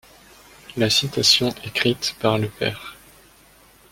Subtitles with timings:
[0.77, 2.97] La citation écrite par le père.